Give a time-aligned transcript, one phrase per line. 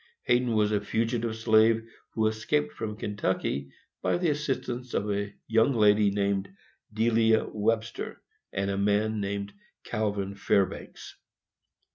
[0.23, 5.73] Hayden was a fugitive slave, who escaped from Kentucky by the assistance of a young
[5.75, 6.49] lady named
[6.91, 8.19] Delia Webster,
[8.51, 9.53] and a man named
[9.83, 11.13] Calvin Fairbanks.